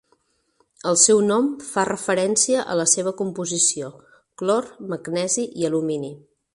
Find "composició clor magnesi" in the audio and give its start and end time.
3.21-5.49